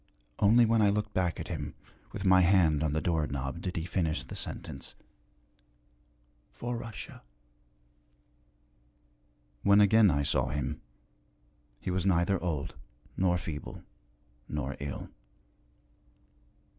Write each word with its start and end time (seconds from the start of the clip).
Only 0.39 0.65
when 0.65 0.81
I 0.81 0.89
looked 0.89 1.13
back 1.13 1.39
at 1.39 1.47
him, 1.47 1.75
with 2.11 2.25
my 2.25 2.41
hand 2.41 2.81
on 2.83 2.91
the 2.93 3.01
door 3.01 3.27
knob, 3.27 3.61
did 3.61 3.75
he 3.77 3.85
finish 3.85 4.23
the 4.23 4.33
sentence 4.33 4.95
'for 6.51 6.75
Russia.' 6.75 7.21
When 9.61 9.79
again 9.79 10.09
I 10.09 10.23
saw 10.23 10.47
him 10.47 10.81
he 11.79 11.91
was 11.91 12.03
neither 12.07 12.41
old 12.43 12.73
nor 13.15 13.37
feeble 13.37 13.83
nor 14.49 14.75
ill. 14.79 15.09